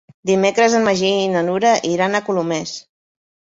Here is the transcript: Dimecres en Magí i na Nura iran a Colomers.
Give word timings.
Dimecres 0.27 0.75
en 0.77 0.87
Magí 0.87 1.11
i 1.27 1.27
na 1.35 1.45
Nura 1.51 1.75
iran 1.91 2.17
a 2.17 2.25
Colomers. 2.31 2.75